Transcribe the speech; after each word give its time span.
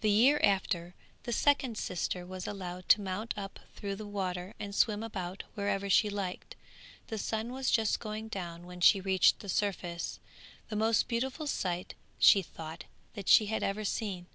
The 0.00 0.10
year 0.10 0.40
after, 0.42 0.96
the 1.22 1.32
second 1.32 1.78
sister 1.78 2.26
was 2.26 2.48
allowed 2.48 2.88
to 2.88 3.00
mount 3.00 3.34
up 3.36 3.60
through 3.76 3.94
the 3.94 4.04
water 4.04 4.52
and 4.58 4.74
swim 4.74 5.00
about 5.04 5.44
wherever 5.54 5.88
she 5.88 6.10
liked. 6.10 6.56
The 7.06 7.18
sun 7.18 7.52
was 7.52 7.70
just 7.70 8.00
going 8.00 8.26
down 8.26 8.66
when 8.66 8.80
she 8.80 9.00
reached 9.00 9.38
the 9.38 9.48
surface, 9.48 10.18
the 10.70 10.74
most 10.74 11.06
beautiful 11.06 11.46
sight, 11.46 11.94
she 12.18 12.42
thought, 12.42 12.82
that 13.14 13.28
she 13.28 13.46
had 13.46 13.62
ever 13.62 13.84
seen. 13.84 14.26